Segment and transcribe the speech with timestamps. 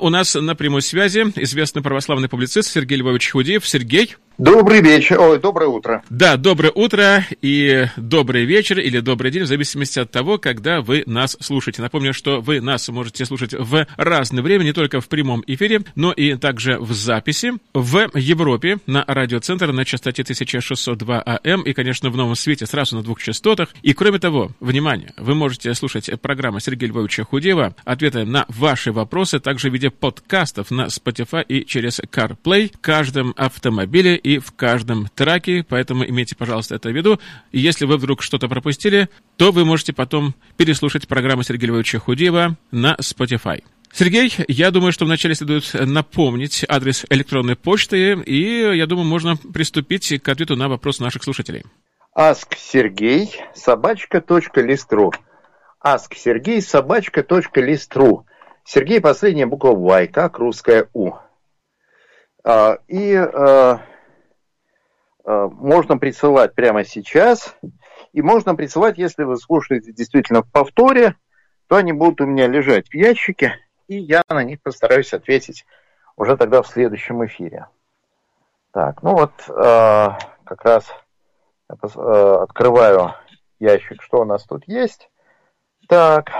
[0.00, 3.66] У нас на прямой связи известный православный публицист Сергей Львович Худеев.
[3.66, 4.14] Сергей.
[4.38, 6.04] Добрый вечер, ой, доброе утро.
[6.10, 11.02] Да, доброе утро и добрый вечер или добрый день, в зависимости от того, когда вы
[11.06, 11.82] нас слушаете.
[11.82, 16.12] Напомню, что вы нас можете слушать в разное время, не только в прямом эфире, но
[16.12, 17.54] и также в записи.
[17.74, 23.02] В Европе на радиоцентр на частоте 1602 АМ и, конечно, в Новом Свете сразу на
[23.02, 23.70] двух частотах.
[23.82, 29.40] И, кроме того, внимание, вы можете слушать программу Сергея Львовича Худеева, ответы на ваши вопросы,
[29.40, 35.08] также в виде подкастов на Spotify и через CarPlay в каждом автомобиле и в каждом
[35.14, 37.18] траке, поэтому имейте, пожалуйста, это в виду.
[37.50, 42.54] И если вы вдруг что-то пропустили, то вы можете потом переслушать программу Сергея Львовича Худеева
[42.70, 43.64] на Spotify.
[43.90, 50.22] Сергей, я думаю, что вначале следует напомнить адрес электронной почты, и я думаю, можно приступить
[50.22, 51.64] к ответу на вопрос наших слушателей.
[52.14, 54.22] Ask Сергей, собачка,
[54.56, 55.10] листру.
[55.82, 57.24] Ask Сергей, собачка,
[57.62, 58.26] листру.
[58.62, 61.12] Сергей, последняя буква Y, как русская У.
[62.44, 63.80] А, и а,
[65.24, 67.56] можно присылать прямо сейчас,
[68.12, 71.16] и можно присылать, если вы слушаете действительно в повторе,
[71.66, 75.66] то они будут у меня лежать в ящике, и я на них постараюсь ответить
[76.16, 77.66] уже тогда в следующем эфире.
[78.72, 80.08] Так, ну вот э,
[80.44, 80.86] как раз
[81.68, 81.74] э,
[82.42, 83.14] открываю
[83.58, 85.10] ящик, что у нас тут есть.
[85.88, 86.30] Так,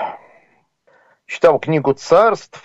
[1.26, 2.62] читал книгу «Царств»,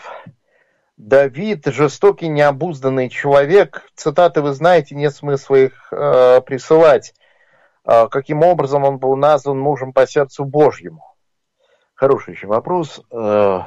[0.98, 3.84] Давид жестокий, необузданный человек.
[3.96, 7.16] Цитаты вы знаете, нет смысла их э, присылать.
[7.84, 11.04] Э, каким образом он был назван мужем по сердцу Божьему?
[11.96, 13.02] Хороший еще вопрос.
[13.12, 13.62] Э,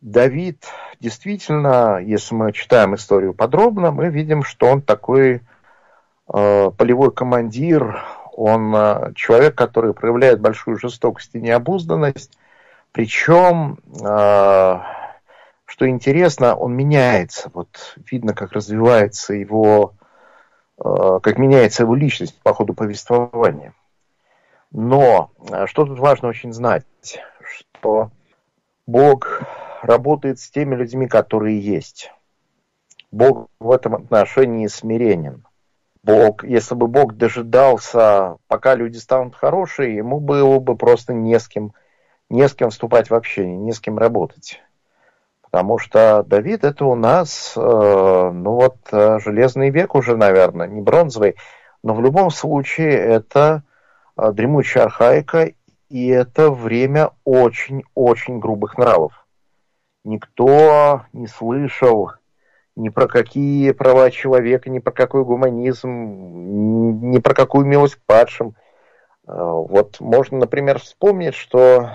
[0.00, 0.64] Давид
[0.98, 5.42] действительно, если мы читаем историю подробно, мы видим, что он такой
[6.32, 12.36] э, полевой командир, он э, человек, который проявляет большую жестокость и необузданность.
[12.90, 14.80] Причем э,
[15.70, 17.48] что интересно, он меняется.
[17.54, 19.94] Вот видно, как развивается его,
[20.84, 23.72] э, как меняется его личность по ходу повествования.
[24.72, 26.84] Но э, что тут важно очень знать,
[27.44, 28.10] что
[28.88, 29.42] Бог
[29.82, 32.12] работает с теми людьми, которые есть.
[33.12, 35.46] Бог в этом отношении смиренен.
[36.02, 41.46] Бог, если бы Бог дожидался, пока люди станут хорошие, ему было бы просто не с
[41.46, 41.74] кем,
[42.28, 44.60] не с кем вступать в общение, не с кем работать.
[45.50, 50.80] Потому что Давид это у нас, э, ну вот, э, железный век уже, наверное, не
[50.80, 51.34] бронзовый,
[51.82, 53.64] но в любом случае это
[54.16, 55.50] э, дремучая архаика,
[55.88, 59.26] и это время очень-очень грубых нравов.
[60.04, 62.12] Никто не слышал
[62.76, 65.90] ни про какие права человека, ни про какой гуманизм,
[67.10, 68.54] ни про какую милость к падшим.
[69.26, 71.90] Вот можно, например, вспомнить, что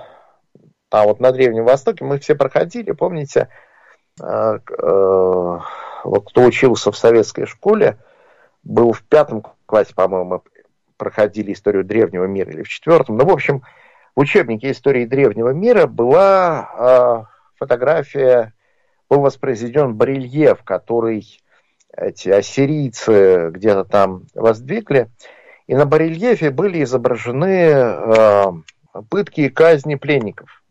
[0.92, 3.50] а вот на Древнем Востоке мы все проходили, помните,
[4.22, 5.60] э, э,
[6.04, 7.98] вот кто учился в советской школе,
[8.64, 10.44] был в пятом классе, по-моему,
[10.98, 13.18] проходили историю древнего мира, или в четвертом.
[13.18, 13.64] Ну, в общем,
[14.16, 17.24] в учебнике истории древнего мира была э,
[17.58, 18.54] фотография,
[19.10, 21.40] был воспроизведен барельеф, который
[21.96, 25.10] эти ассирийцы где-то там воздвигли.
[25.68, 28.64] И на барельефе были изображены
[29.10, 30.64] пытки и казни пленников.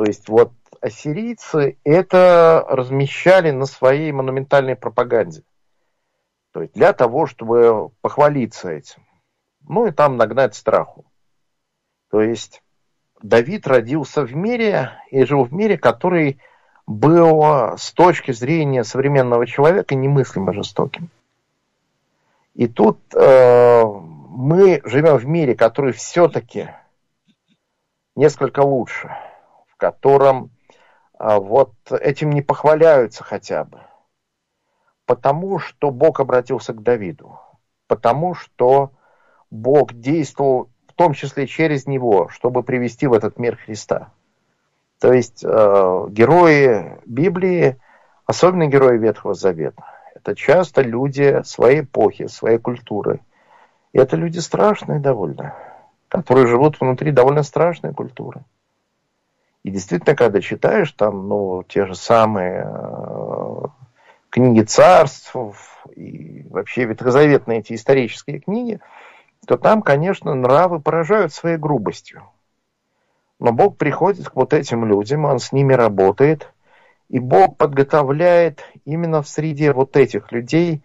[0.00, 5.42] То есть вот ассирийцы это размещали на своей монументальной пропаганде.
[6.52, 9.04] То есть для того, чтобы похвалиться этим.
[9.68, 11.04] Ну и там нагнать страху.
[12.10, 12.62] То есть
[13.20, 16.40] Давид родился в мире и жил в мире, который
[16.86, 21.10] был с точки зрения современного человека немыслимо жестоким.
[22.54, 26.70] И тут э, мы живем в мире, который все-таки
[28.16, 29.14] несколько лучше–
[29.80, 30.50] котором
[31.18, 33.80] а, вот этим не похваляются хотя бы.
[35.06, 37.40] Потому что Бог обратился к Давиду.
[37.88, 38.92] Потому что
[39.50, 44.12] Бог действовал в том числе через него, чтобы привести в этот мир Христа.
[45.00, 47.80] То есть э, герои Библии,
[48.26, 49.82] особенно герои Ветхого Завета,
[50.14, 53.20] это часто люди своей эпохи, своей культуры.
[53.92, 55.54] И это люди страшные довольно,
[56.08, 58.44] которые живут внутри довольно страшной культуры.
[59.62, 63.62] И действительно, когда читаешь там, ну, те же самые э,
[64.30, 65.36] книги царств
[65.94, 68.80] и вообще ветхозаветные эти исторические книги,
[69.46, 72.22] то там, конечно, нравы поражают своей грубостью.
[73.38, 76.52] Но Бог приходит к вот этим людям, Он с ними работает,
[77.08, 80.82] и Бог подготовляет именно в среде вот этих людей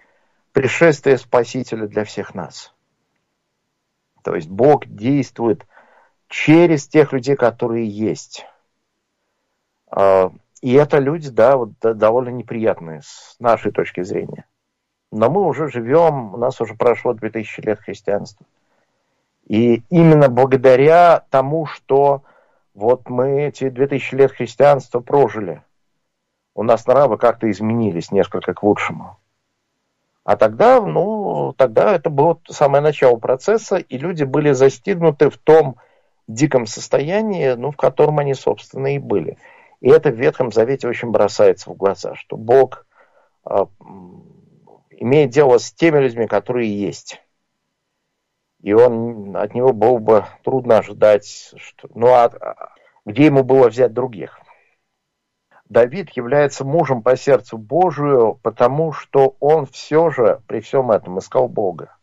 [0.51, 2.73] пришествие Спасителя для всех нас.
[4.23, 5.65] То есть Бог действует
[6.27, 8.45] через тех людей, которые есть.
[9.89, 14.45] А, и это люди, да, вот, довольно неприятные с нашей точки зрения.
[15.11, 18.45] Но мы уже живем, у нас уже прошло 2000 лет христианства.
[19.47, 22.23] И именно благодаря тому, что
[22.73, 25.61] вот мы эти 2000 лет христианства прожили,
[26.55, 29.17] у нас нравы как-то изменились несколько к лучшему.
[30.23, 35.75] А тогда, ну, тогда это было самое начало процесса, и люди были застигнуты в том
[36.27, 39.37] диком состоянии, ну, в котором они, собственно, и были.
[39.85, 42.87] И это в Ветхом Завете очень бросается в глаза, что Бог
[43.47, 43.67] э,
[44.89, 47.21] имеет дело с теми людьми, которые есть.
[48.63, 52.73] И он, от него было бы трудно ожидать, что, ну а, а
[53.05, 54.39] где ему было взять других?
[55.69, 61.47] Давид является мужем по сердцу Божию, потому что он все же при всем этом искал
[61.47, 61.95] Бога.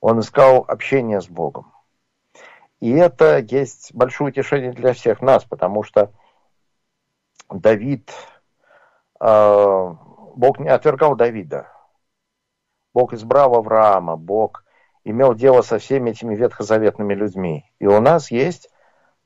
[0.00, 1.70] Он искал общение с Богом.
[2.80, 6.10] И это есть большое утешение для всех нас, потому что
[7.52, 8.12] Давид,
[9.20, 9.94] э,
[10.36, 11.68] Бог не отвергал Давида.
[12.94, 14.64] Бог избрал Авраама, Бог
[15.04, 17.64] имел дело со всеми этими ветхозаветными людьми.
[17.78, 18.70] И у нас есть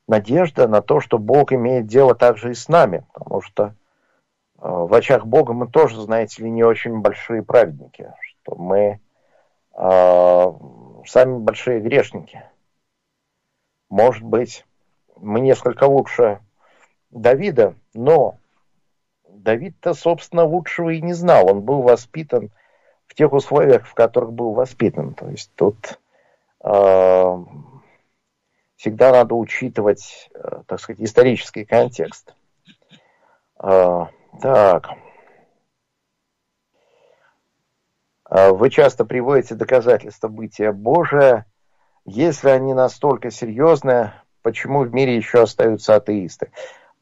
[0.06, 3.70] надежда на то, что Бог имеет дело также и с нами, потому что э,
[4.58, 9.00] в очах Бога мы тоже, знаете ли, не очень большие праведники, что мы
[9.76, 10.52] э,
[11.06, 12.42] сами большие грешники.
[13.90, 14.66] Может быть,
[15.16, 16.40] мы несколько лучше
[17.10, 18.38] Давида, но
[19.44, 21.50] Давид-то, собственно, лучшего и не знал.
[21.50, 22.50] Он был воспитан
[23.06, 25.14] в тех условиях, в которых был воспитан.
[25.14, 25.98] То есть тут
[26.64, 27.36] э,
[28.76, 32.34] всегда надо учитывать, э, так сказать, исторический контекст.
[33.62, 34.06] Э,
[34.40, 34.90] так.
[38.30, 41.44] Э, вы часто приводите доказательства бытия Божия.
[42.06, 46.50] Если они настолько серьезные, почему в мире еще остаются атеисты?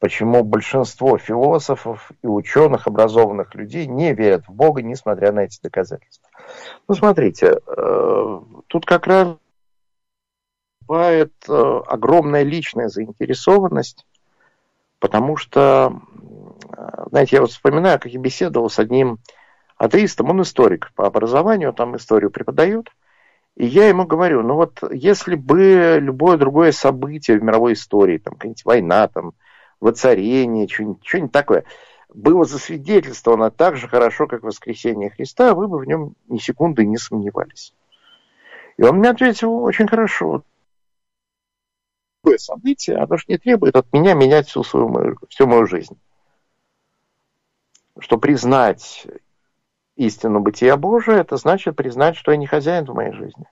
[0.03, 6.29] Почему большинство философов и ученых, образованных людей не верят в Бога, несмотря на эти доказательства?
[6.89, 7.61] Ну, смотрите,
[8.67, 9.37] тут как раз
[10.89, 11.53] бывает э,
[11.87, 14.05] огромная личная заинтересованность,
[14.99, 16.01] потому что,
[16.77, 19.21] э, знаете, я вот вспоминаю, как я беседовал с одним
[19.77, 22.89] атеистом, он историк по образованию, там историю преподает,
[23.55, 28.35] и я ему говорю, ну вот если бы любое другое событие в мировой истории, там
[28.35, 29.35] какая-нибудь война, там
[29.83, 31.65] воцарение, что-нибудь, что-нибудь такое,
[32.15, 36.97] было засвидетельствовано так же хорошо, как воскресение Христа, вы бы в нем ни секунды не
[36.97, 37.75] сомневались.
[38.77, 40.45] И он мне ответил очень хорошо
[42.23, 45.99] любое событие, оно же не требует от меня менять всю, свою всю мою жизнь.
[47.99, 49.07] Что признать
[49.97, 53.47] истину бытия Божия, это значит признать, что я не хозяин в моей жизни.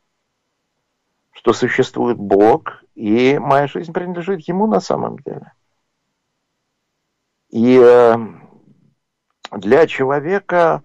[1.33, 5.53] Что существует Бог, и моя жизнь принадлежит Ему на самом деле.
[7.51, 8.17] И э,
[9.53, 10.83] для человека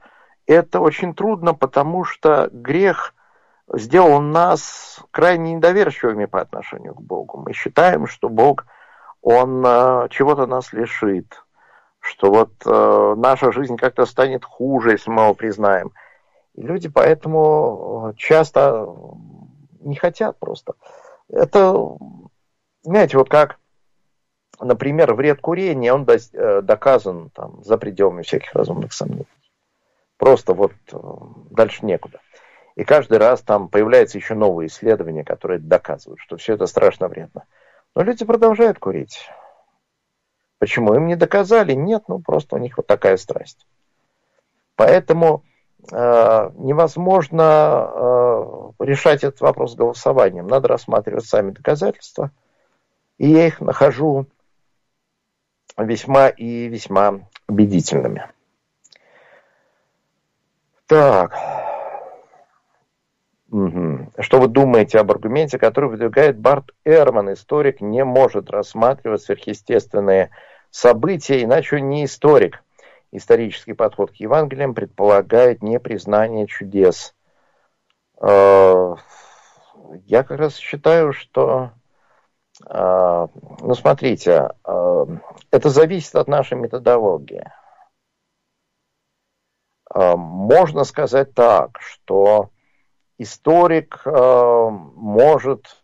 [0.48, 3.14] это очень трудно, потому что грех
[3.72, 7.40] сделал нас крайне недоверчивыми по отношению к Богу.
[7.40, 8.66] Мы считаем, что Бог,
[9.22, 11.44] Он э, чего-то нас лишит,
[12.00, 15.92] что вот э, наша жизнь как-то станет хуже, если мы его признаем.
[16.56, 18.88] И люди поэтому часто
[19.82, 20.74] не хотят просто.
[21.28, 21.76] Это,
[22.84, 23.60] знаете, вот как,
[24.60, 29.28] например, вред курения, он э, доказан там, за пределами всяких разумных сомнений.
[30.18, 30.72] Просто вот
[31.52, 32.22] дальше некуда.
[32.76, 37.46] И каждый раз там появляются еще новые исследования, которые доказывают, что все это страшно вредно.
[37.96, 39.30] Но люди продолжают курить.
[40.60, 40.94] Почему?
[40.94, 41.74] Им не доказали?
[41.74, 43.66] Нет, ну просто у них вот такая страсть.
[44.76, 45.44] Поэтому
[45.92, 50.48] э, невозможно э, решать этот вопрос голосованием.
[50.48, 52.32] Надо рассматривать сами доказательства.
[53.18, 54.28] И я их нахожу
[55.78, 58.30] весьма и весьма убедительными.
[60.88, 61.36] Так.
[64.20, 67.34] Что вы думаете об аргументе, который выдвигает Барт Эрман?
[67.34, 70.32] Историк не может рассматривать сверхъестественные
[70.72, 72.64] события, иначе он не историк.
[73.12, 77.16] Исторический подход к Евангелиям предполагает непризнание чудес.
[78.20, 78.96] Э,
[80.06, 81.72] я как раз считаю, что,
[82.62, 85.06] ну смотрите, э,
[85.52, 87.52] это зависит от нашей методологии.
[89.94, 92.50] Можно сказать так, что
[93.18, 95.84] историк может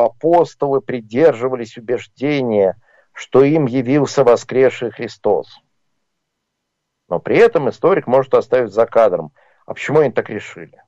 [0.00, 2.80] апостолы придерживались убеждения,
[3.12, 5.60] что им явился воскресший Христос.
[7.08, 9.32] Но при этом историк может оставить за кадром,
[9.66, 10.82] а почему они так решили.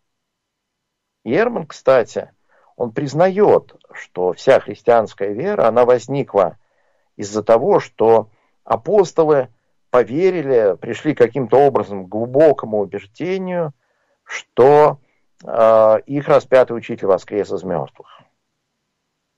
[1.24, 2.32] Ерман, кстати,
[2.76, 6.56] он признает, что вся христианская вера, она возникла
[7.16, 8.30] из-за того, что
[8.64, 9.48] апостолы
[9.90, 13.72] поверили, пришли каким-то образом к глубокому убеждению,
[14.24, 14.98] что
[15.44, 18.22] э, их распятый учитель воскрес из мертвых.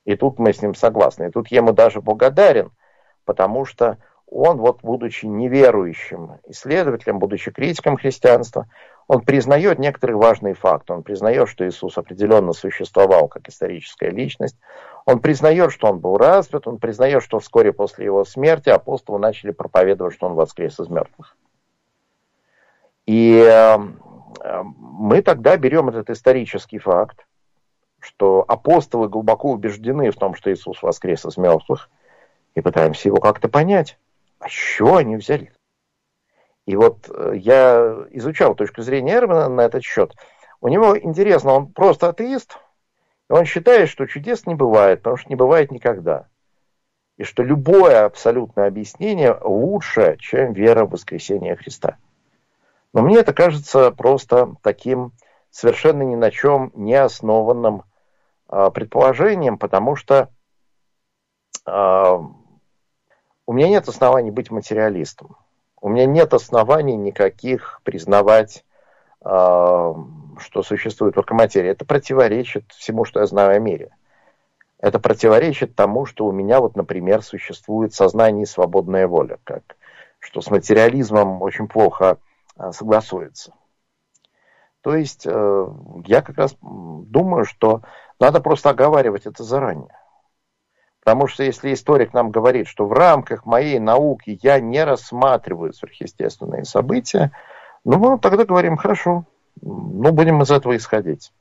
[0.05, 1.25] И тут мы с ним согласны.
[1.27, 2.71] И тут я ему даже благодарен,
[3.25, 8.69] потому что он, вот будучи неверующим исследователем, будучи критиком христианства,
[9.09, 10.93] он признает некоторые важные факты.
[10.93, 14.57] Он признает, что Иисус определенно существовал как историческая личность.
[15.05, 16.67] Он признает, что он был распят.
[16.67, 21.37] Он признает, что вскоре после его смерти апостолы начали проповедовать, что он воскрес из мертвых.
[23.07, 23.79] И э,
[24.59, 27.25] мы тогда берем этот исторический факт,
[28.01, 31.89] что апостолы глубоко убеждены в том, что Иисус воскрес из мертвых,
[32.57, 33.99] и пытаемся его как-то понять.
[34.41, 35.53] А что они взяли?
[36.67, 40.15] И вот э, я изучал точку зрения Эрмана на этот счет.
[40.61, 42.59] У него интересно, он просто атеист,
[43.31, 46.27] и он считает, что чудес не бывает, потому что не бывает никогда.
[47.17, 51.97] И что любое абсолютное объяснение лучше, чем вера в воскресение Христа.
[52.93, 55.13] Но мне это кажется просто таким
[55.51, 57.85] совершенно ни на чем не основанным
[58.51, 60.31] э, предположением, потому что
[61.65, 62.19] э,
[63.47, 65.37] у меня нет оснований быть материалистом.
[65.87, 68.65] У меня нет оснований никаких признавать,
[69.25, 71.71] э, что существует только материя.
[71.71, 73.91] Это противоречит всему, что я знаю о мире.
[74.81, 79.77] Это противоречит тому, что у меня, вот, например, существует сознание и свободная воля, как,
[80.19, 82.19] что с материализмом очень плохо
[82.59, 83.55] э, согласуется.
[84.81, 85.67] То есть э,
[86.05, 87.83] я как раз думаю, что
[88.19, 89.97] надо просто оговаривать это заранее.
[91.07, 96.65] Потому что если историк нам говорит, что в рамках моей науки я не рассматриваю сверхъестественные
[96.65, 97.31] события,
[97.85, 99.25] ну, мы тогда говорим, хорошо,
[99.63, 101.33] ну, будем из этого исходить.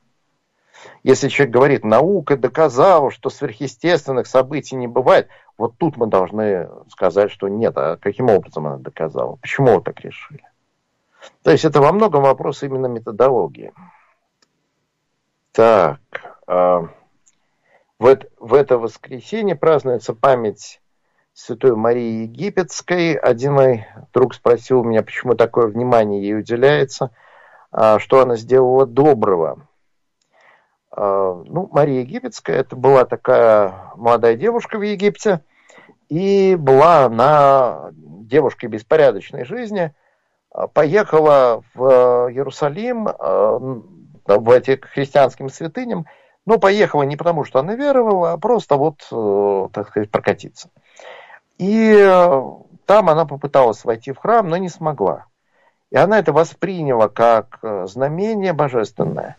[1.02, 5.26] Если человек говорит, наука доказала, что сверхъестественных событий не бывает,
[5.58, 9.34] вот тут мы должны сказать, что нет, а каким образом она доказала?
[9.34, 10.44] Почему вы так решили?
[11.42, 13.72] То есть это во многом вопрос именно методологии.
[15.50, 15.98] Так,
[17.98, 20.80] а, в, в это воскресенье празднуется память
[21.32, 23.14] Святой Марии Египетской.
[23.14, 27.10] Один мой друг спросил меня, почему такое внимание ей уделяется,
[27.70, 29.68] а, что она сделала доброго.
[30.90, 35.42] А, ну, Мария Египетская, это была такая молодая девушка в Египте,
[36.08, 39.94] и была она девушкой беспорядочной жизни,
[40.50, 43.08] а, поехала в Иерусалим,
[44.28, 46.06] в эти христианским святыням,
[46.46, 50.70] но поехала не потому, что она веровала, а просто вот, э, так сказать, прокатиться.
[51.58, 52.42] И э,
[52.86, 55.26] там она попыталась войти в храм, но не смогла.
[55.90, 59.36] И она это восприняла как э, знамение божественное.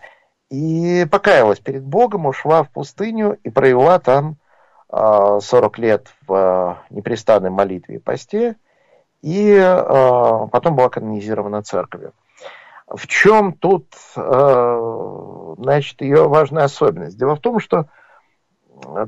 [0.50, 4.38] И покаялась перед Богом, ушла в пустыню и провела там
[4.90, 8.56] 40 лет в непрестанной молитве и посте.
[9.22, 9.60] И
[10.50, 12.14] потом была канонизирована церковью.
[12.88, 17.18] В чем тут, э, значит, ее важная особенность?
[17.18, 17.88] Дело в том, что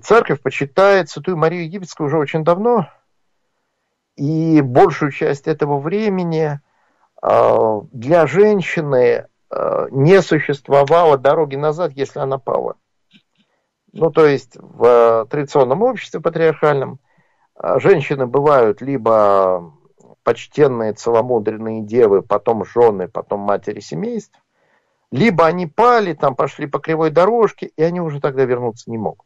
[0.04, 2.90] церковь почитает Святую Марию Египетскую уже очень давно,
[4.18, 6.60] и большую часть этого времени
[7.22, 12.76] э, для женщины э, не существовало дороги назад, если она пала.
[13.94, 17.00] Ну, то есть в традиционном обществе патриархальном
[17.78, 19.74] женщины бывают либо
[20.30, 24.40] почтенные целомудренные девы, потом жены, потом матери семейств,
[25.10, 29.26] либо они пали, там пошли по кривой дорожке, и они уже тогда вернуться не могут.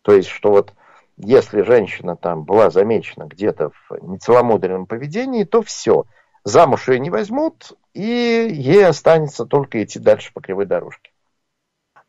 [0.00, 0.72] То есть, что вот
[1.18, 6.06] если женщина там была замечена где-то в нецеломудренном поведении, то все,
[6.44, 11.10] замуж ее не возьмут, и ей останется только идти дальше по кривой дорожке.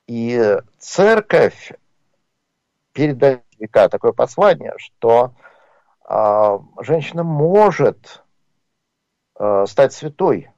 [0.08, 1.74] И церковь
[2.94, 5.34] передает века такое послание, что
[6.10, 8.24] женщина может
[9.36, 10.50] а, стать святой,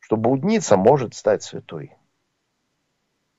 [0.00, 1.96] что блудница может стать святой.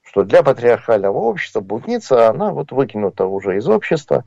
[0.02, 4.26] Что для патриархального общества блудница, она вот выкинута уже из общества,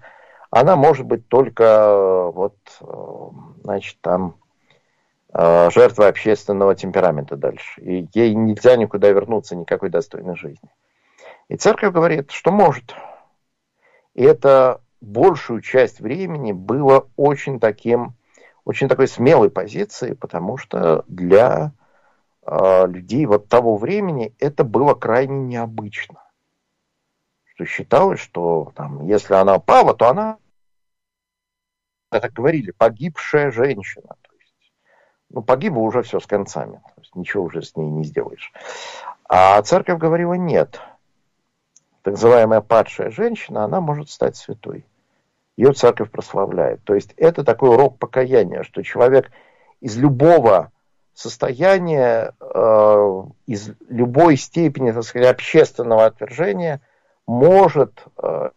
[0.50, 2.56] она может быть только вот,
[3.62, 4.36] значит, там
[5.32, 7.80] а, жертвой общественного темперамента дальше.
[7.80, 10.70] И ей нельзя никуда вернуться, никакой достойной жизни.
[11.48, 12.94] И церковь говорит, что может.
[14.14, 18.14] И это большую часть времени было очень таким,
[18.64, 21.72] очень такой смелой позицией, потому что для
[22.42, 26.22] э, людей вот того времени это было крайне необычно.
[27.54, 30.38] Что считалось, что там, если она пала, то она,
[32.10, 34.16] так говорили, погибшая женщина.
[35.30, 36.80] Ну, погибла уже все с концами.
[36.94, 38.52] То есть, ничего уже с ней не сделаешь.
[39.28, 40.80] А церковь говорила, нет.
[42.02, 44.86] Так называемая падшая женщина, она может стать святой.
[45.56, 46.82] Ее церковь прославляет.
[46.84, 49.30] То есть это такой урок покаяния, что человек
[49.80, 50.72] из любого
[51.14, 56.80] состояния, э, из любой степени, так сказать, общественного отвержения
[57.26, 58.50] может, э,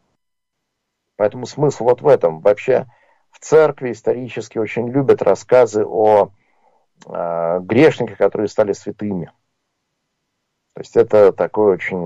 [1.16, 2.42] поэтому смысл вот в этом.
[2.42, 2.88] Вообще
[3.30, 6.32] в церкви исторически очень любят рассказы о
[7.06, 9.32] э, грешниках, которые стали святыми.
[10.74, 12.06] То есть это такой очень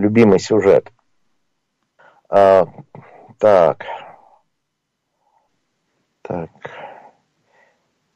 [0.00, 0.90] любимый сюжет.
[2.28, 3.84] Так.
[6.30, 6.50] Так.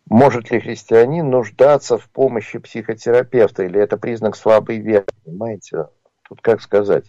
[0.08, 5.06] Может ли христианин нуждаться в помощи психотерапевта, или это признак слабой веры?
[5.24, 5.88] Понимаете?
[6.28, 7.06] Тут как сказать.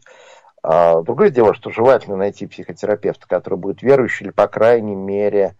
[0.63, 5.55] А, другое дело, что желательно найти психотерапевта, который будет верующий или, по крайней мере,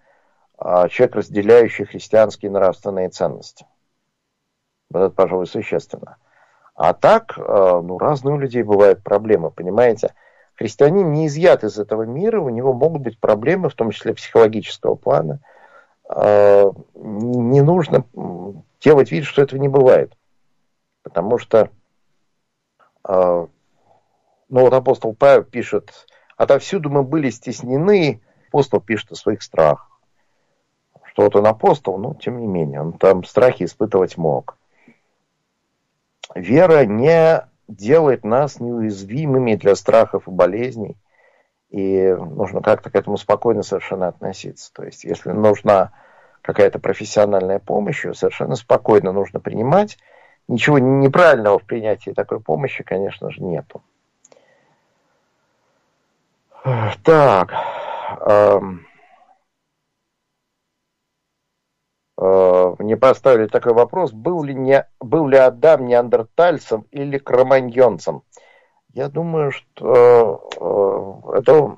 [0.57, 3.67] а, человек, разделяющий христианские нравственные ценности.
[4.89, 6.17] Вот это, пожалуй, существенно.
[6.73, 10.15] А так, а, ну, разные у людей бывают проблемы, понимаете?
[10.55, 14.95] Христианин не изъят из этого мира, у него могут быть проблемы, в том числе психологического
[14.95, 15.39] плана.
[16.09, 18.05] Не нужно
[18.79, 20.15] делать вид, что этого не бывает.
[21.03, 21.69] Потому что
[23.07, 23.49] ну
[24.49, 26.07] вот апостол Павел пишет,
[26.37, 29.99] отовсюду мы были стеснены, апостол пишет о своих страхах.
[31.03, 34.57] Что вот он апостол, но тем не менее, он там страхи испытывать мог.
[36.33, 40.97] Вера не делает нас неуязвимыми для страхов и болезней.
[41.69, 44.71] И нужно как-то к этому спокойно совершенно относиться.
[44.73, 45.91] То есть, если нужна
[46.41, 49.97] какая-то профессиональная помощь, ее совершенно спокойно нужно принимать.
[50.47, 53.81] Ничего неправильного в принятии такой помощи, конечно же, нету.
[57.03, 57.51] Так.
[58.21, 58.95] Эм, э,
[62.17, 68.23] мне поставили такой вопрос, был ли, не, был ли Адам неандертальцем или кроманьонцем?
[68.93, 70.49] Я думаю, что
[71.35, 71.77] э, это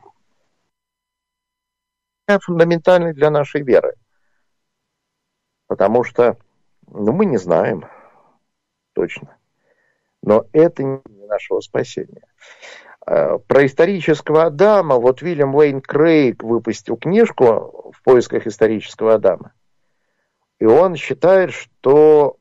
[2.40, 3.96] фундаментальный для нашей веры.
[5.68, 6.38] Потому что
[6.88, 7.86] ну, мы не знаем
[8.94, 9.38] точно.
[10.22, 12.28] Но это не нашего спасения.
[13.06, 19.54] Э, про исторического Адама, вот Вильям Уэйн Крейг выпустил книжку в поисках исторического Адама.
[20.60, 22.38] И он считает, что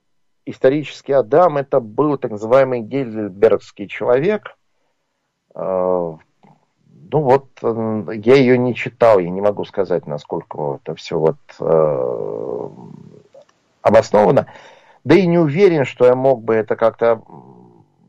[0.47, 4.57] исторический Адам это был так называемый гельбергский человек.
[5.55, 6.17] Э,
[7.09, 12.69] ну вот, я ее не читал, я не могу сказать, насколько это все вот э,
[13.83, 14.47] обосновано.
[15.05, 17.23] Да и не уверен, что я мог бы это как-то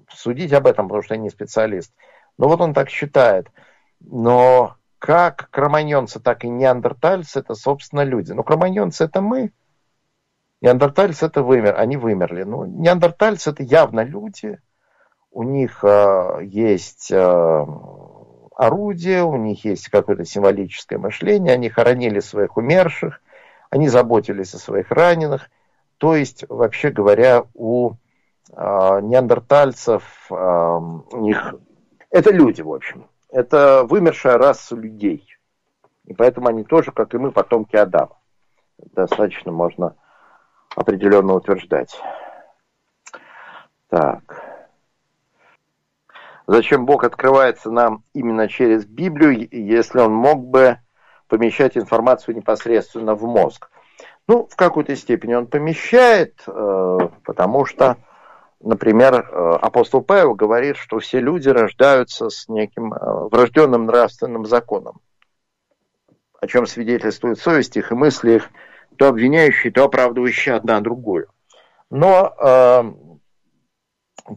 [0.10, 1.94] судить об этом, потому что я не специалист.
[2.38, 3.52] Ну вот он так считает.
[4.00, 8.32] Но как кроманьонцы, так и неандертальцы это, собственно, люди.
[8.32, 9.52] Ну, кроманьонцы это мы,
[10.62, 12.44] неандертальцы это вымер, они вымерли.
[12.44, 14.60] Ну, неандертальцы это явно люди,
[15.32, 17.66] у них э, есть э,
[18.56, 23.22] орудие, у них есть какое-то символическое мышление, они хоронили своих умерших,
[23.70, 25.50] они заботились о своих раненых.
[25.98, 27.96] То есть, вообще говоря, у э,
[28.56, 31.56] неандертальцев э, у них
[32.10, 33.08] это люди, в общем.
[33.30, 35.28] Это вымершая раса людей.
[36.06, 38.18] И поэтому они тоже, как и мы, потомки Адама.
[38.78, 39.96] Достаточно можно
[40.78, 42.00] определенно утверждать.
[43.90, 44.22] Так.
[46.46, 50.78] Зачем Бог открывается нам именно через Библию, если он мог бы
[51.28, 53.70] помещать информацию непосредственно в мозг?
[54.28, 57.98] Ну, в какой-то степени он помещает, э, потому что
[58.60, 62.98] Например, э, апостол Павел говорит, что все люди рождаются с неким э,
[63.30, 65.00] врожденным нравственным законом,
[66.42, 68.50] о чем свидетельствует совесть их и мысли их,
[68.98, 71.28] то обвиняющие, то оправдывающие одна другую.
[71.90, 72.84] Но э,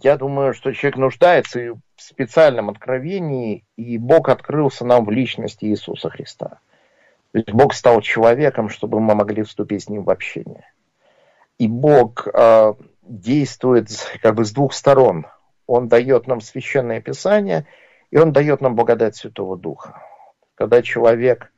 [0.03, 6.11] я думаю, что человек нуждается в специальном откровении, и Бог открылся нам в личности Иисуса
[6.11, 6.61] Христа.
[7.33, 10.73] То есть Бог стал человеком, чтобы мы могли вступить с ним в общение.
[11.59, 13.89] И Бог э, действует
[14.23, 15.27] как бы с двух сторон.
[15.67, 17.67] Он дает нам священное писание,
[18.11, 20.03] и он дает нам благодать Святого Духа.
[20.55, 21.53] Когда человек,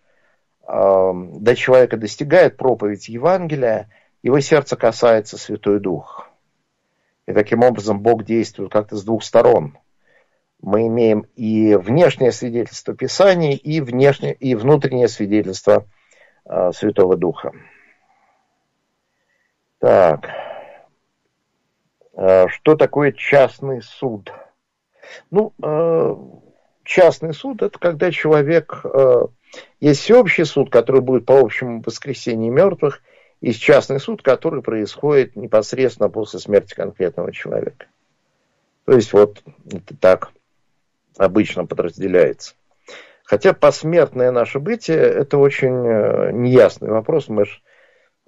[0.67, 3.89] до человека достигает проповедь Евангелия,
[4.23, 6.29] его сердце касается Святой Дух.
[7.27, 9.79] И таким образом Бог действует как-то с двух сторон.
[10.61, 15.87] Мы имеем и внешнее свидетельство Писания, и, внешнее, и внутреннее свидетельство
[16.45, 17.53] э, Святого Духа.
[19.81, 20.29] Так.
[22.15, 24.33] Э, что такое частный суд?
[25.33, 26.17] Ну, э,
[26.85, 28.83] частный суд– это когда человек…
[28.85, 29.27] Э,
[29.81, 33.03] есть всеобщий суд, который будет по общему воскресению мертвых,
[33.41, 37.87] и частный суд, который происходит непосредственно после смерти конкретного человека.
[38.85, 40.31] То есть вот это так
[41.17, 42.55] обычно подразделяется.
[43.25, 47.29] Хотя посмертное наше бытие– это очень э, неясный вопрос.
[47.29, 47.63] Мы, ж,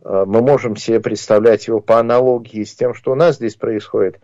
[0.02, 4.20] э, мы можем себе представлять его по аналогии с тем, что у нас здесь происходит.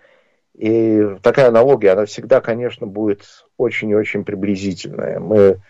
[0.55, 3.25] И такая аналогия, она всегда, конечно, будет
[3.57, 5.21] очень и очень приблизительная.
[5.21, 5.61] Мы,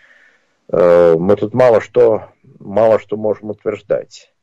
[0.71, 2.29] мы тут мало что,
[2.59, 4.33] мало что можем утверждать.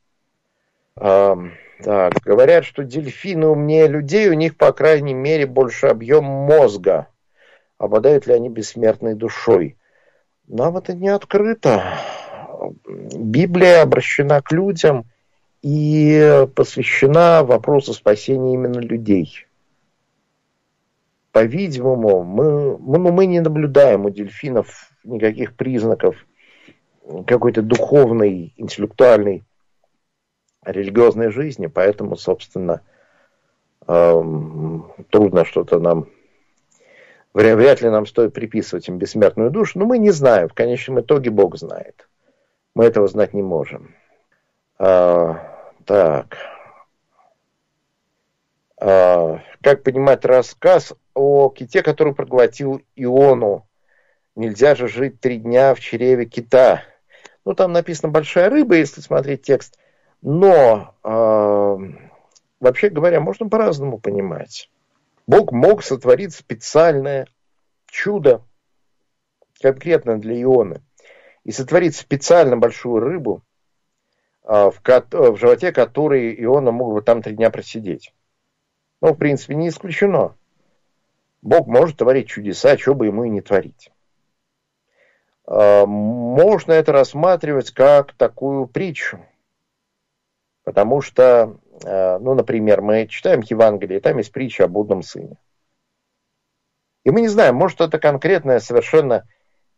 [0.95, 7.07] Так, говорят, что дельфины умнее людей, у них, по крайней мере, больше объем мозга.
[7.77, 9.77] Обладают ли они бессмертной душой?
[10.47, 11.83] Нам это не открыто.
[12.85, 15.05] Библия обращена к людям
[15.61, 19.47] и посвящена вопросу спасения именно людей.
[21.31, 26.15] По-видимому, мы, ну, мы не наблюдаем у дельфинов никаких признаков
[27.25, 29.43] какой-то духовной, интеллектуальной,
[30.63, 32.81] религиозной жизни, поэтому, собственно,
[33.87, 36.07] эм, трудно что-то нам
[37.33, 40.49] Вряд ли нам стоит приписывать им бессмертную душу, но мы не знаем.
[40.49, 42.09] В конечном итоге Бог знает.
[42.73, 43.95] Мы этого знать не можем.
[44.79, 45.39] А,
[45.85, 46.37] так.
[48.81, 53.67] А, как понимать рассказ о ките, который проглотил Иону?
[54.35, 56.83] Нельзя же жить три дня в чреве кита.
[57.45, 59.77] Ну, там написано большая рыба, если смотреть текст.
[60.21, 61.77] Но, э,
[62.59, 64.69] вообще говоря, можно по-разному понимать.
[65.27, 67.27] Бог мог сотворить специальное
[67.87, 68.43] чудо
[69.61, 70.81] конкретно для Ионы
[71.43, 73.43] и сотворить специально большую рыбу,
[74.43, 78.13] а, в, в животе которой Иона мог бы там три дня просидеть.
[79.01, 80.35] Ну, в принципе, не исключено.
[81.41, 83.91] Бог может творить чудеса, что бы ему и не творить.
[85.49, 89.19] А, можно это рассматривать как такую притчу.
[90.63, 95.37] Потому что Э, ну, например, мы читаем Евангелие, там есть притча о блудном сыне.
[97.03, 99.27] И мы не знаем, может, это конкретное совершенно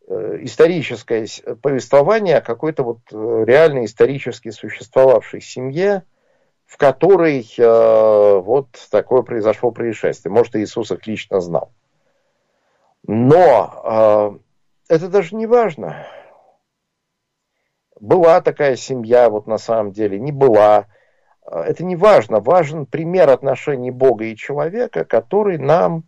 [0.07, 1.27] э, историческое
[1.61, 6.03] повествование о какой-то вот э, реально исторически существовавшей семье,
[6.65, 10.31] в которой вот такое произошло происшествие.
[10.31, 11.73] Может, Иисус их лично знал.
[13.05, 14.39] Но
[14.91, 16.05] это даже не важно.
[17.99, 20.87] Была такая семья, вот на самом деле, не была–
[21.51, 22.39] это не важно.
[22.39, 26.03] Важен пример отношений Бога и человека, который нам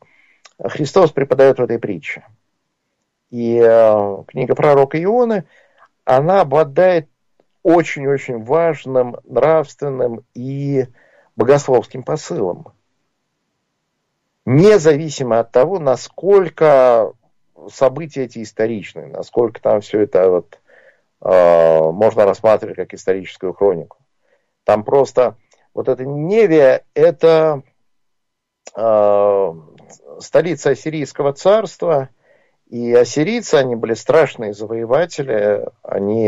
[0.61, 2.25] Христос преподает в этой притче.
[3.29, 5.45] И э, книга пророка Ионы,
[6.05, 7.09] она обладает
[7.63, 10.85] очень-очень важным нравственным и
[11.35, 12.67] богословским посылом.
[14.45, 17.13] Независимо от того, насколько
[17.69, 20.59] события эти историчны, насколько там все это вот,
[21.21, 23.97] э, можно рассматривать как историческую хронику.
[24.63, 25.35] Там просто
[25.73, 27.63] вот эта Невия– это
[28.75, 29.53] э,
[30.19, 32.09] столица Ассирийского царства,
[32.67, 36.27] и ассирийцы, они были страшные завоеватели, они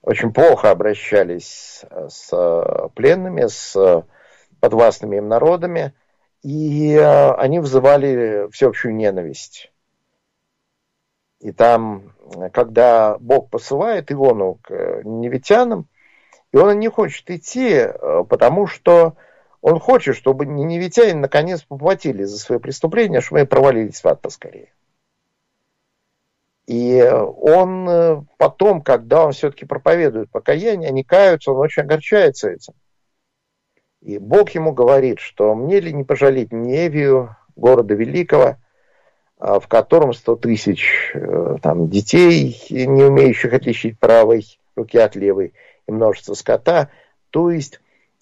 [0.00, 4.04] очень плохо обращались с пленными, с
[4.60, 5.92] подвластными им народами,
[6.42, 9.72] и э, они вызывали всеобщую ненависть.
[11.40, 12.14] И там,
[12.52, 15.88] когда Бог посылает Иону к невитянам,
[16.52, 19.16] и он не хочет идти, э, потому что
[19.60, 24.72] он хочет, чтобы ниневитяне наконец поплатили за свои преступления, чтобы они провалились в ад поскорее.
[26.66, 32.74] И он э, потом, когда он все-таки проповедует покаяние, они каются, он очень огорчается этим.
[34.00, 38.56] И Бог ему говорит, что мне ли не пожалеть Невию, города великого,
[39.38, 45.52] в котором 100 тысяч э, там, детей, не умеющих отличить правой руки от левой,
[45.86, 46.90] и множество скота.
[47.30, 47.80] То есть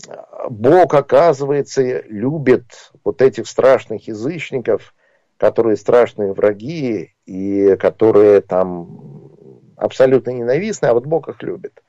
[0.08, 0.12] э,
[0.50, 4.94] Бог, оказывается, любит вот этих страшных язычников,
[5.36, 9.30] которые страшные враги и которые там
[9.76, 11.82] абсолютно ненавистны, а вот Бог их любит.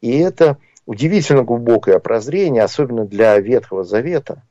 [0.00, 4.42] И это удивительно глубокое прозрение, особенно для Ветхого Завета.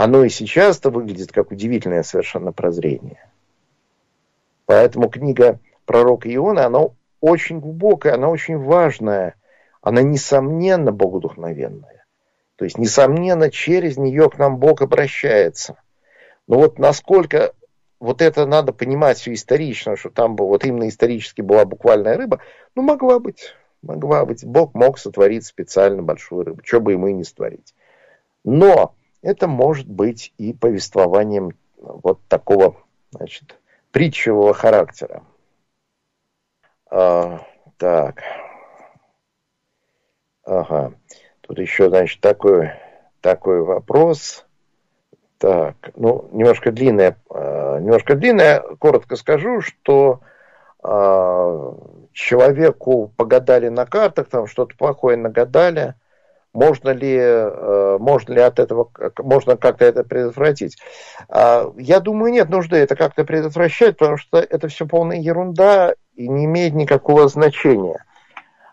[0.00, 3.28] Оно и сейчас-то выглядит как удивительное совершенно прозрение.
[4.64, 6.82] Поэтому книга пророка Иона, она
[7.20, 9.34] очень глубокая, она очень важная,
[9.82, 12.06] она несомненно богодухновенная.
[12.54, 15.74] То есть, несомненно, через нее к нам Бог обращается.
[16.46, 17.52] Но вот насколько
[17.98, 22.38] вот это надо понимать все исторично, что там был, вот именно исторически была буквальная рыба,
[22.76, 24.44] ну, могла быть, могла быть.
[24.44, 27.74] Бог мог сотворить специально большую рыбу, что бы ему и не створить.
[28.44, 32.76] Но это может быть и повествованием вот такого,
[33.10, 33.58] значит,
[33.90, 35.22] притчевого характера.
[36.90, 37.40] А,
[37.76, 38.22] так.
[40.44, 40.92] Ага.
[41.42, 42.72] Тут еще, значит, такой,
[43.20, 44.46] такой вопрос.
[45.38, 48.60] Так, ну, немножко длинная, немножко длинная.
[48.78, 50.20] Коротко скажу, что
[50.82, 51.72] э,
[52.12, 55.94] человеку погадали на картах, там что-то плохое нагадали,
[56.52, 60.78] можно ли, э, можно ли от этого, можно как-то это предотвратить?
[61.28, 66.28] А, я думаю, нет нужды это как-то предотвращать, потому что это все полная ерунда и
[66.28, 68.04] не имеет никакого значения.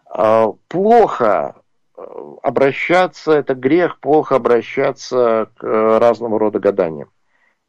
[0.10, 1.56] А, плохо
[1.98, 2.02] э,
[2.42, 7.10] обращаться, это грех, плохо обращаться к разного рода гаданиям.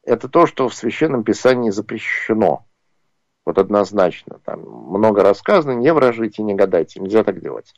[0.03, 2.65] Это то, что в Священном Писании запрещено.
[3.45, 4.39] Вот однозначно.
[4.45, 7.73] Там много рассказано, не вражите, не гадайте, нельзя так делать.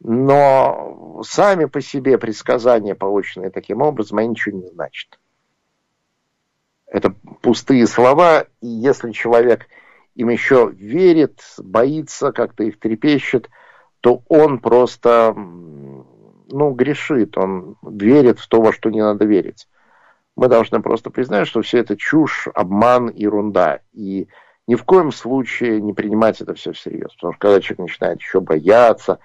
[0.00, 5.18] Но сами по себе предсказания, полученные таким образом, они ничего не значат.
[6.86, 9.66] Это пустые слова, и если человек
[10.14, 13.50] им еще верит, боится, как-то их трепещет,
[14.00, 19.68] то он просто, ну, грешит, он верит в то, во что не надо верить.
[20.36, 23.80] Мы должны просто признать, что все это чушь, обман, ерунда.
[23.92, 24.28] И
[24.68, 27.12] ни в коем случае не принимать это все всерьез.
[27.14, 29.18] Потому что когда человек начинает еще бояться,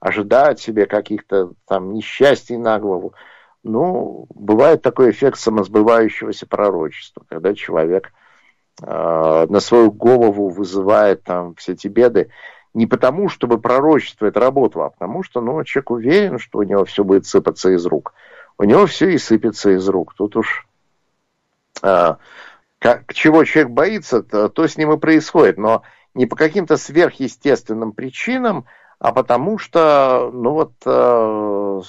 [0.00, 3.14] ожидать себе каких-то там несчастий на голову.
[3.62, 8.12] Ну, бывает такой эффект самосбывающегося пророчества, когда человек
[8.82, 12.30] э, на свою голову вызывает там все эти беды
[12.74, 16.84] не потому, чтобы пророчество это работало, а потому что ну, человек уверен, что у него
[16.84, 18.14] все будет сыпаться из рук.
[18.58, 20.14] У него все и сыпется из рук.
[20.14, 20.66] Тут уж
[21.82, 22.14] э,
[22.78, 25.58] как, чего человек боится, то, то с ним и происходит.
[25.58, 25.82] Но
[26.14, 28.66] не по каким-то сверхъестественным причинам,
[29.00, 31.80] а потому что, ну вот, э,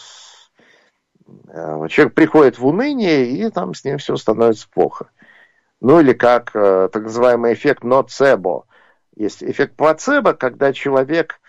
[1.50, 5.10] э, человек приходит в уныние, и там с ним все становится плохо.
[5.82, 8.66] Ну или как э, так называемый эффект ноцебо.
[9.18, 11.42] Есть эффект плацебо, когда человек,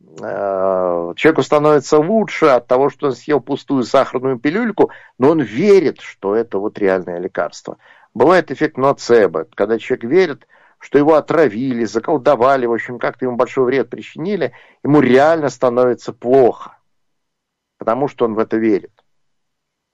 [0.00, 6.00] э, человеку становится лучше от того, что он съел пустую сахарную пилюльку, но он верит,
[6.00, 7.76] что это вот реальное лекарство.
[8.14, 10.46] Бывает эффект ноцебо, когда человек верит,
[10.82, 16.76] что его отравили, заколдовали, в общем, как-то ему большой вред причинили, ему реально становится плохо,
[17.78, 18.90] потому что он в это верит.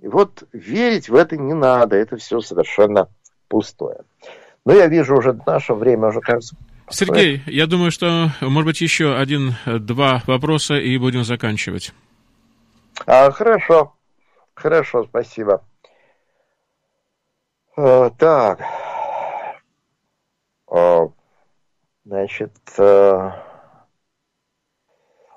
[0.00, 3.08] И вот верить в это не надо, это все совершенно
[3.48, 4.00] пустое.
[4.64, 6.56] Но я вижу уже наше время уже кажется.
[6.88, 11.92] Сергей, я думаю, что, может быть, еще один-два вопроса и будем заканчивать.
[13.04, 13.94] А, хорошо,
[14.54, 15.62] хорошо, спасибо.
[17.76, 18.60] А, так,
[22.04, 23.30] значит, э,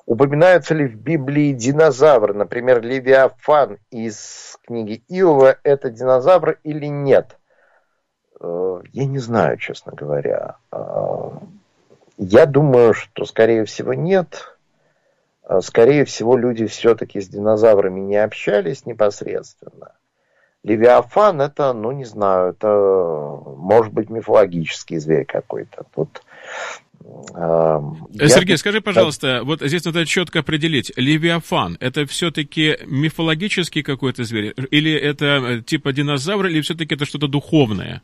[0.05, 2.33] упоминаются ли в Библии динозавры?
[2.33, 7.37] Например, Левиафан из книги Иова– это динозавр или нет?
[8.39, 10.57] Э, я не знаю, честно говоря.
[10.71, 11.37] А,
[12.17, 14.57] я думаю, что, скорее всего, нет.
[15.61, 19.95] Скорее всего, люди все-таки с динозаврами не общались непосредственно.
[20.63, 22.67] Левиафан это, ну не знаю, это
[23.57, 25.85] может быть мифологический зверь какой-то.
[25.95, 26.21] Тут
[27.33, 27.81] э,
[28.27, 28.57] Сергей, я...
[28.57, 35.25] скажи, пожалуйста, вот здесь надо четко определить, Левиафан, это все-таки мифологический какой-то зверь, или это
[35.25, 38.03] э, типа динозавр, или все-таки это что-то духовное?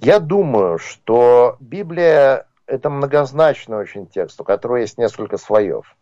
[0.00, 5.96] Я думаю, что Библия это многозначный очень текст, у которого есть несколько слоев.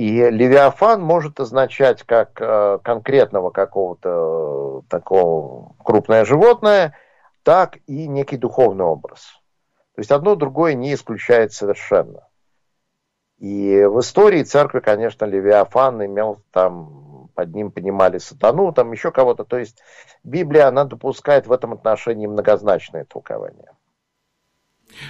[0.00, 6.96] И Левиафан может означать как э, конкретного какого-то э, такого крупное животное,
[7.42, 9.20] так и некий духовный образ.
[9.94, 12.26] То есть одно другое не исключает совершенно.
[13.36, 19.44] И в истории церкви, конечно, Левиафан имел там, под ним понимали сатану, там еще кого-то.
[19.44, 19.82] То есть
[20.24, 23.72] Библия, она допускает в этом отношении многозначное толкование.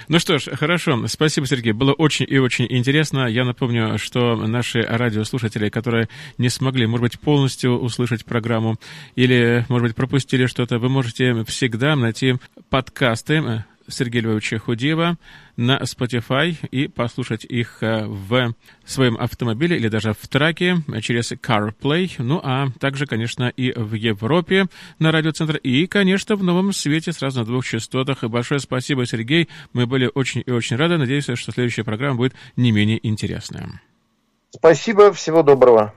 [0.07, 1.07] Ну что ж, хорошо.
[1.07, 1.73] Спасибо, Сергей.
[1.73, 3.27] Было очень и очень интересно.
[3.27, 8.77] Я напомню, что наши радиослушатели, которые не смогли, может быть, полностью услышать программу
[9.15, 12.35] или, может быть, пропустили что-то, вы можете всегда найти
[12.69, 15.17] подкасты Сергея Львовича Худеева
[15.57, 18.53] на Spotify и послушать их э, в
[18.85, 22.11] своем автомобиле или даже в траке через CarPlay.
[22.17, 24.67] Ну, а также, конечно, и в Европе
[24.99, 28.23] на радиоцентр, и, конечно, в Новом Свете сразу на двух частотах.
[28.23, 29.49] И большое спасибо, Сергей.
[29.73, 30.97] Мы были очень и очень рады.
[30.97, 33.81] Надеюсь, что следующая программа будет не менее интересная.
[34.51, 35.93] Спасибо, всего доброго.